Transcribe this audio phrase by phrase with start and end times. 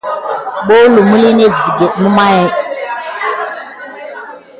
[0.67, 2.47] Ɓolu məline net ziga memaya.